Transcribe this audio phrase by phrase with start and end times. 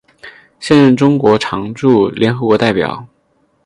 [0.59, 3.07] 现任中国常驻联合国代表。